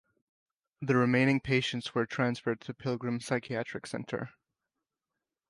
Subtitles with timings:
[0.81, 4.31] The remaining patients were transferred to Pilgrim Psychiatric Center.